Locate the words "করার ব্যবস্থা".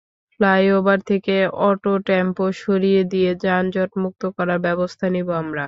4.37-5.05